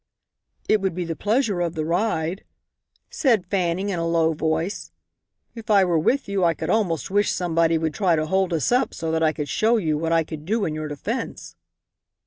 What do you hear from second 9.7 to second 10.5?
you what I could